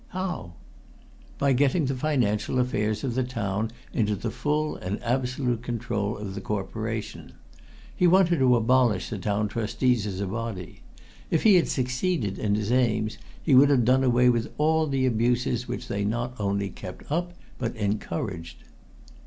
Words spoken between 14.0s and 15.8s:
away with all the abuses